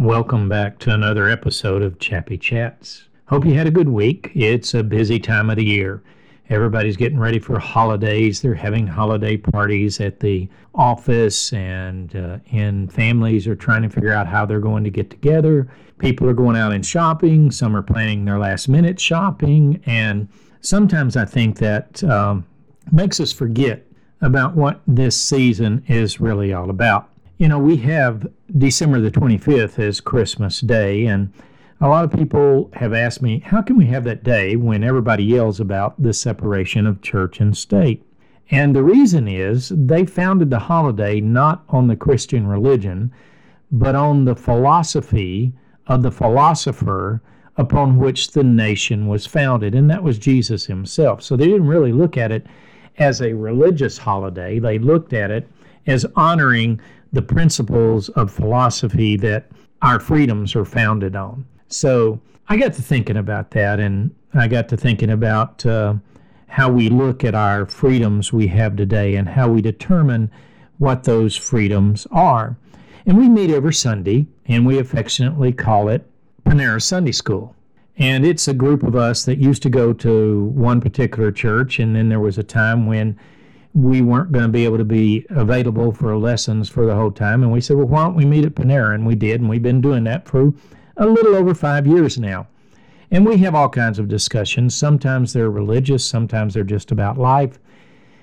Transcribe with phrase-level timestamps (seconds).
[0.00, 3.08] Welcome back to another episode of Chappy Chats.
[3.26, 4.30] Hope you had a good week.
[4.34, 6.02] It's a busy time of the year.
[6.48, 8.40] Everybody's getting ready for holidays.
[8.40, 14.10] They're having holiday parties at the office, and uh, and families are trying to figure
[14.10, 15.70] out how they're going to get together.
[15.98, 17.50] People are going out and shopping.
[17.50, 20.28] Some are planning their last minute shopping, and
[20.62, 22.46] sometimes I think that um,
[22.90, 23.84] makes us forget
[24.22, 27.10] about what this season is really all about.
[27.40, 31.32] You know, we have December the 25th as Christmas Day, and
[31.80, 35.24] a lot of people have asked me, how can we have that day when everybody
[35.24, 38.04] yells about the separation of church and state?
[38.50, 43.10] And the reason is they founded the holiday not on the Christian religion,
[43.72, 45.54] but on the philosophy
[45.86, 47.22] of the philosopher
[47.56, 51.22] upon which the nation was founded, and that was Jesus himself.
[51.22, 52.46] So they didn't really look at it
[52.98, 55.48] as a religious holiday, they looked at it
[55.86, 56.78] as honoring
[57.12, 59.50] the principles of philosophy that
[59.82, 61.46] our freedoms are founded on.
[61.68, 65.94] So I got to thinking about that, and I got to thinking about uh,
[66.48, 70.30] how we look at our freedoms we have today and how we determine
[70.78, 72.56] what those freedoms are.
[73.06, 76.08] And we meet every Sunday, and we affectionately call it
[76.44, 77.54] Panera Sunday School.
[77.96, 81.94] And it's a group of us that used to go to one particular church, and
[81.94, 83.18] then there was a time when
[83.74, 87.42] we weren't going to be able to be available for lessons for the whole time.
[87.42, 88.94] And we said, well, why don't we meet at Panera?
[88.94, 90.52] And we did, and we've been doing that for
[90.96, 92.48] a little over five years now.
[93.12, 94.74] And we have all kinds of discussions.
[94.74, 97.58] Sometimes they're religious, sometimes they're just about life.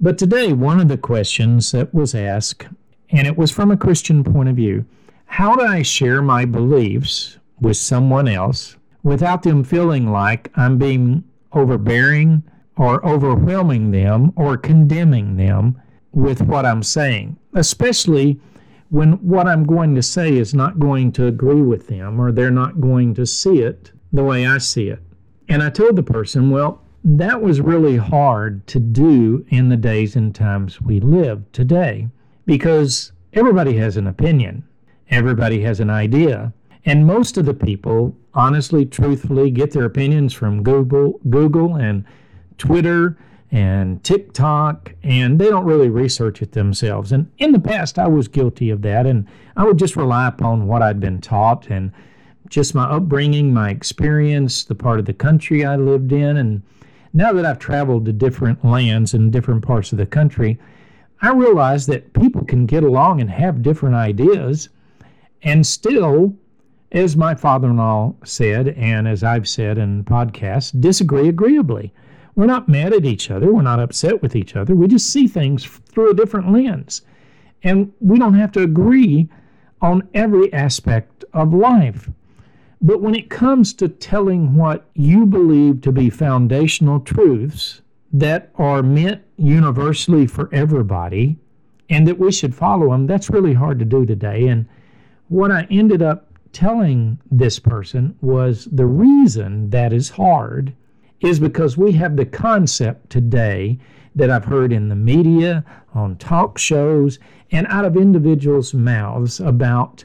[0.00, 2.68] But today, one of the questions that was asked,
[3.10, 4.84] and it was from a Christian point of view
[5.30, 11.22] how do I share my beliefs with someone else without them feeling like I'm being
[11.52, 12.42] overbearing
[12.78, 15.80] or overwhelming them or condemning them
[16.12, 18.40] with what I'm saying, especially
[18.90, 22.50] when what I'm going to say is not going to agree with them or they're
[22.50, 25.02] not going to see it the way I see it.
[25.48, 30.16] And I told the person, well, that was really hard to do in the days
[30.16, 32.08] and times we live today
[32.46, 34.64] because everybody has an opinion,
[35.10, 36.52] everybody has an idea.
[36.84, 42.04] And most of the people, honestly, truthfully, get their opinions from Google, Google and
[42.58, 43.16] Twitter
[43.50, 47.12] and TikTok, and they don't really research it themselves.
[47.12, 49.26] And in the past, I was guilty of that, and
[49.56, 51.90] I would just rely upon what I'd been taught and
[52.50, 56.36] just my upbringing, my experience, the part of the country I lived in.
[56.36, 56.62] And
[57.14, 60.58] now that I've traveled to different lands and different parts of the country,
[61.22, 64.68] I realize that people can get along and have different ideas
[65.42, 66.34] and still,
[66.92, 71.92] as my father in law said, and as I've said in podcasts, disagree agreeably.
[72.38, 73.52] We're not mad at each other.
[73.52, 74.72] We're not upset with each other.
[74.76, 77.02] We just see things through a different lens.
[77.64, 79.28] And we don't have to agree
[79.82, 82.08] on every aspect of life.
[82.80, 87.82] But when it comes to telling what you believe to be foundational truths
[88.12, 91.38] that are meant universally for everybody
[91.90, 94.46] and that we should follow them, that's really hard to do today.
[94.46, 94.68] And
[95.26, 100.72] what I ended up telling this person was the reason that is hard
[101.20, 103.78] is because we have the concept today
[104.14, 105.64] that I've heard in the media,
[105.94, 107.18] on talk shows,
[107.50, 110.04] and out of individuals' mouths about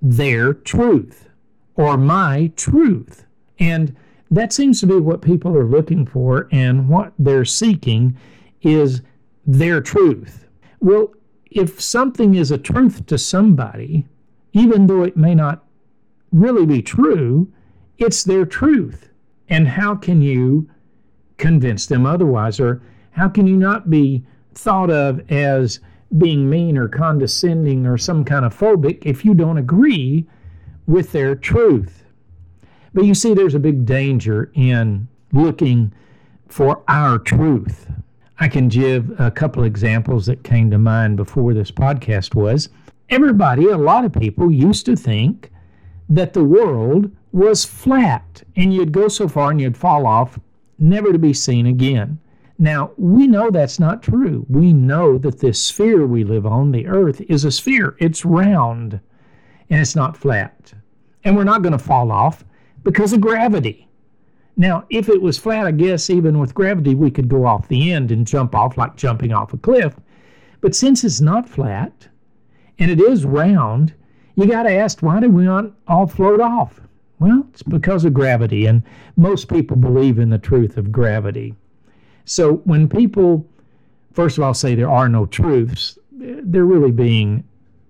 [0.00, 1.28] their truth
[1.74, 3.24] or my truth.
[3.58, 3.94] And
[4.30, 8.16] that seems to be what people are looking for, and what they're seeking
[8.62, 9.02] is
[9.46, 10.46] their truth.
[10.80, 11.12] Well,
[11.50, 14.06] if something is a truth to somebody,
[14.52, 15.64] even though it may not
[16.32, 17.52] really be true,
[17.98, 19.10] it's their truth.
[19.48, 20.68] And how can you
[21.38, 22.60] convince them otherwise?
[22.60, 25.80] Or how can you not be thought of as
[26.18, 30.26] being mean or condescending or some kind of phobic if you don't agree
[30.86, 32.04] with their truth?
[32.94, 35.92] But you see, there's a big danger in looking
[36.48, 37.90] for our truth.
[38.38, 42.68] I can give a couple examples that came to mind before this podcast was
[43.12, 45.52] everybody, a lot of people used to think
[46.08, 50.38] that the world was flat and you'd go so far and you'd fall off,
[50.78, 52.18] never to be seen again.
[52.58, 54.46] Now, we know that's not true.
[54.48, 57.96] We know that this sphere we live on, the earth, is a sphere.
[57.98, 59.00] It's round
[59.70, 60.72] and it's not flat.
[61.24, 62.44] And we're not going to fall off
[62.84, 63.88] because of gravity.
[64.56, 67.92] Now, if it was flat, I guess even with gravity, we could go off the
[67.92, 69.96] end and jump off like jumping off a cliff.
[70.60, 72.08] But since it's not flat
[72.78, 73.94] and it is round,
[74.36, 76.80] you got to ask why do we not all float off?
[77.22, 78.82] Well, it's because of gravity, and
[79.16, 81.54] most people believe in the truth of gravity.
[82.24, 83.46] So when people,
[84.12, 87.44] first of all, say there are no truths, they're really being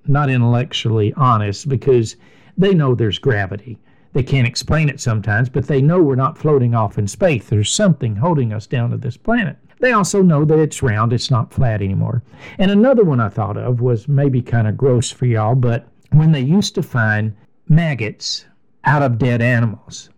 [0.06, 2.16] not intellectually honest because
[2.58, 3.78] They know there's gravity.
[4.12, 7.46] They can't explain it sometimes, but they know we're not floating off in space.
[7.46, 9.56] There's something holding us down to this planet.
[9.80, 12.22] They also know that it's round, it's not flat anymore.
[12.58, 16.32] And another one I thought of was maybe kind of gross for y'all, but when
[16.32, 17.34] they used to find
[17.68, 18.44] maggots
[18.84, 20.10] out of dead animals,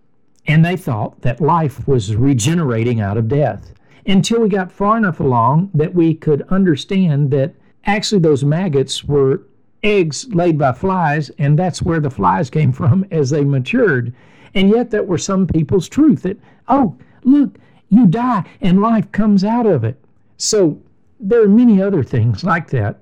[0.46, 3.72] and they thought that life was regenerating out of death
[4.06, 7.54] until we got far enough along that we could understand that
[7.86, 9.42] actually those maggots were
[9.82, 14.14] eggs laid by flies, and that's where the flies came from as they matured.
[14.54, 16.38] And yet, that were some people's truth that,
[16.68, 17.56] oh, look,
[17.88, 19.98] you die and life comes out of it.
[20.36, 20.80] So,
[21.18, 23.00] there are many other things like that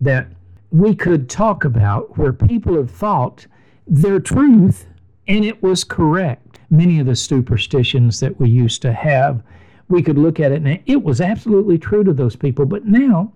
[0.00, 0.28] that
[0.70, 3.46] we could talk about where people have thought
[3.86, 4.86] their truth
[5.32, 6.60] and it was correct.
[6.68, 9.42] Many of the superstitions that we used to have,
[9.88, 12.66] we could look at it and it was absolutely true to those people.
[12.66, 13.32] But now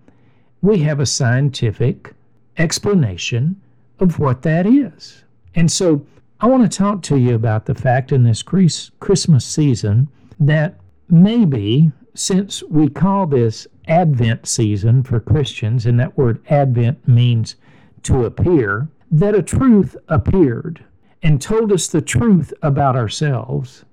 [0.60, 2.12] we have a scientific
[2.58, 3.58] explanation
[3.98, 5.24] of what that is.
[5.54, 6.06] And so
[6.38, 10.08] I want to talk to you about the fact in this Christmas season
[10.38, 10.78] that
[11.08, 17.56] maybe since we call this Advent season for Christians, and that word Advent means
[18.02, 20.84] to appear, that a truth appeared
[21.22, 23.84] and told us the truth about ourselves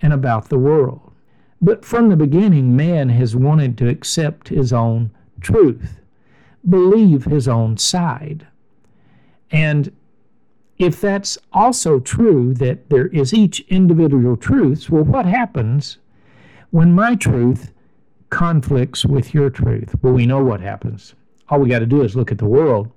[0.00, 1.12] and about the world.
[1.60, 6.00] But from the beginning, man has wanted to accept his own truth,
[6.68, 8.46] believe his own side.
[9.50, 9.94] And
[10.78, 15.98] if that's also true, that there is each individual truth, well, what happens
[16.70, 17.72] when my truth
[18.30, 19.94] conflicts with your truth?
[20.02, 21.14] Well, we know what happens.
[21.48, 22.90] All we got to do is look at the world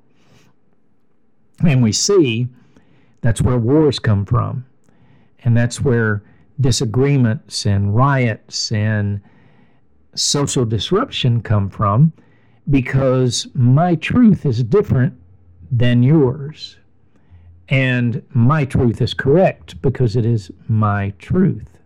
[1.64, 2.48] and we see
[3.26, 4.66] that's where wars come from.
[5.44, 6.24] And that's where
[6.60, 9.20] disagreements and riots and
[10.14, 12.14] social disruption come from
[12.70, 15.14] because my truth is different
[15.72, 16.78] than yours.
[17.68, 21.80] And my truth is correct because it is my truth.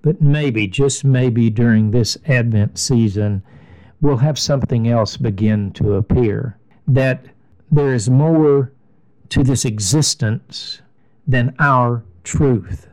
[0.00, 3.42] But maybe, just maybe during this Advent season,
[4.00, 6.56] we'll have something else begin to appear.
[6.86, 7.26] That
[7.70, 8.72] there is more
[9.30, 10.80] to this existence
[11.26, 12.88] than our truth.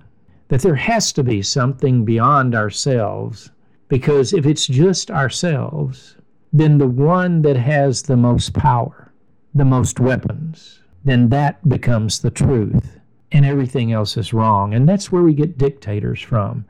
[0.49, 3.51] That there has to be something beyond ourselves,
[3.87, 6.17] because if it's just ourselves,
[6.53, 9.11] then the one that has the most power,
[9.53, 12.99] the most weapons, then that becomes the truth,
[13.31, 14.73] and everything else is wrong.
[14.73, 16.65] And that's where we get dictators from.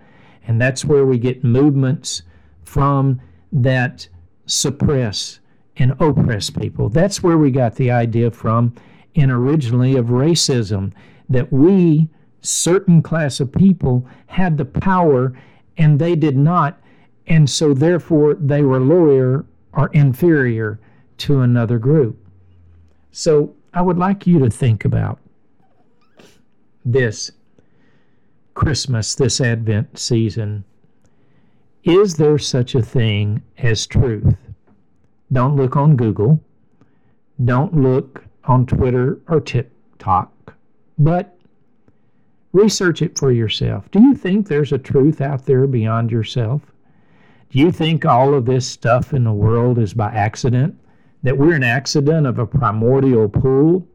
[0.48, 2.24] And that's where we get movements
[2.64, 3.22] from
[3.52, 4.08] that
[4.46, 5.40] suppress
[5.78, 6.90] and oppress people.
[6.90, 8.74] That's where we got the idea from,
[9.16, 10.92] and originally of racism,
[11.30, 12.10] that we,
[12.42, 15.34] certain class of people, had the power
[15.78, 16.82] and they did not,
[17.28, 20.80] and so therefore they were lower or inferior
[21.18, 22.18] to another group.
[23.12, 25.20] So I would like you to think about
[26.84, 27.32] this
[28.54, 30.64] Christmas, this Advent season,
[31.84, 34.36] is there such a thing as truth?
[35.32, 36.42] Don't look on Google.
[37.44, 40.54] Don't look on Twitter or TikTok,
[40.98, 41.38] but
[42.54, 43.90] research it for yourself.
[43.92, 46.62] Do you think there's a truth out there beyond yourself?
[47.50, 50.78] Do you think all of this stuff in the world is by accident?
[51.24, 53.88] That we're an accident of a primordial pool?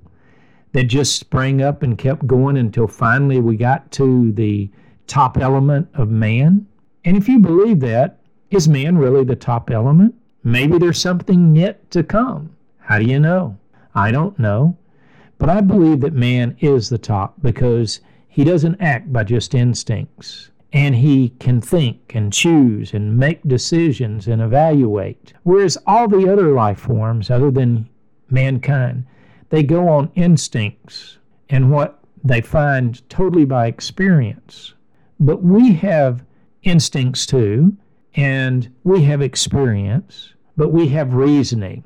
[0.73, 4.71] that just sprang up and kept going until finally we got to the
[5.07, 6.67] top element of man?
[7.05, 8.19] And if you believe that,
[8.51, 10.15] is man really the top element?
[10.43, 12.55] Maybe there's something yet to come.
[12.79, 13.57] How do you know?
[13.95, 14.77] I don't know.
[15.39, 20.51] But I believe that man is the top because he doesn't act by just instincts.
[20.73, 25.33] And he can think and choose and make decisions and evaluate.
[25.43, 27.89] Whereas all the other life forms, other than
[28.29, 29.05] mankind,
[29.49, 31.19] they go on instincts
[31.49, 34.75] and what they find totally by experience.
[35.19, 36.23] But we have
[36.63, 37.77] instincts too,
[38.15, 41.83] and we have experience, but we have reasoning.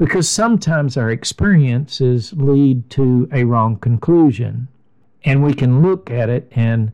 [0.00, 4.66] Because sometimes our experiences lead to a wrong conclusion,
[5.26, 6.90] and we can look at it and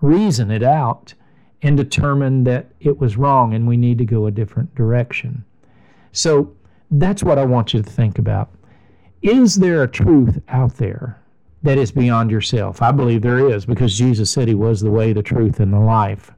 [0.00, 1.12] reason it out
[1.60, 5.44] and determine that it was wrong and we need to go a different direction.
[6.12, 6.50] So
[6.90, 8.48] that's what I want you to think about.
[9.20, 11.20] Is there a truth out there
[11.62, 12.80] that is beyond yourself?
[12.80, 15.78] I believe there is because Jesus said he was the way, the truth, and the
[15.78, 16.30] life.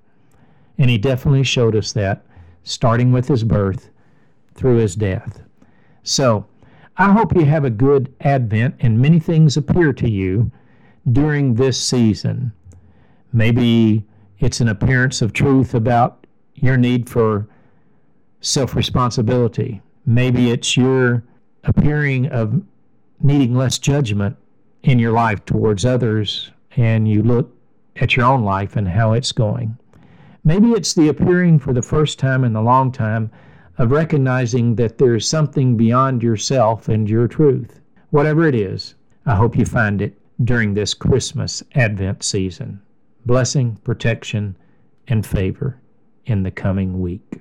[0.78, 2.26] And he definitely showed us that,
[2.64, 3.90] starting with his birth
[4.56, 5.42] through his death.
[6.02, 6.46] So,
[6.96, 10.50] I hope you have a good Advent and many things appear to you
[11.12, 12.52] during this season.
[13.32, 14.04] Maybe
[14.38, 17.46] it's an appearance of truth about your need for
[18.40, 19.80] self responsibility.
[20.06, 21.22] Maybe it's your
[21.64, 22.62] appearing of
[23.20, 24.36] needing less judgment
[24.82, 27.54] in your life towards others and you look
[27.96, 29.76] at your own life and how it's going.
[30.44, 33.30] Maybe it's the appearing for the first time in a long time
[33.78, 37.80] of recognizing that there is something beyond yourself and your truth.
[38.10, 38.94] Whatever it is,
[39.24, 42.80] I hope you find it during this Christmas Advent season.
[43.24, 44.56] Blessing, protection,
[45.06, 45.80] and favor
[46.26, 47.40] in the coming week.